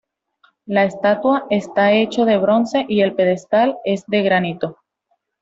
La 0.65 0.85
estatua 0.85 1.45
está 1.51 1.91
hecho 1.91 2.25
de 2.25 2.39
bronce, 2.39 2.87
y 2.89 3.01
el 3.01 3.13
pedestal 3.13 3.77
es 3.85 4.03
de 4.07 4.23
granito. 4.23 4.79